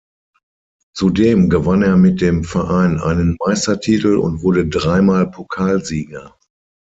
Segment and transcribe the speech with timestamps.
[0.95, 6.35] Zudem gewann er mit dem Verein einen Meistertitel und wurde dreimal Pokalsieger.